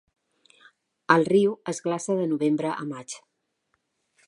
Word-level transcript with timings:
El 1.15 1.25
riu 1.33 1.51
es 1.73 1.83
glaça 1.89 2.17
de 2.21 2.25
novembre 2.33 2.73
a 2.79 2.89
maig. 2.95 3.17